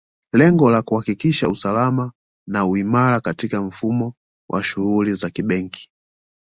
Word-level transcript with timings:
Lengo 0.33 0.71
la 0.71 0.81
kuhakikisha 0.81 1.49
usalama 1.49 2.11
na 2.49 2.65
uimara 2.65 3.19
katika 3.19 3.61
mfumo 3.61 4.13
wa 4.49 4.63
shughuli 4.63 5.15
za 5.15 5.29
kibenki 5.29 5.89